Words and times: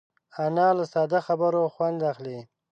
انا 0.45 0.67
له 0.77 0.83
ساده 0.93 1.19
خبرو 1.27 1.63
خوند 1.73 1.99
اخلي 2.11 2.39